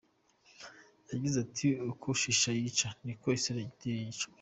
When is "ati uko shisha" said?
1.45-2.49